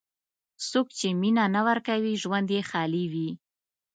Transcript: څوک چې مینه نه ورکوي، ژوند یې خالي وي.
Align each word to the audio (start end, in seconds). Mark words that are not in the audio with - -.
څوک 0.69 0.87
چې 0.97 1.07
مینه 1.21 1.45
نه 1.55 1.61
ورکوي، 1.67 2.13
ژوند 2.21 2.47
یې 2.55 2.61
خالي 2.69 3.05
وي. 3.13 3.29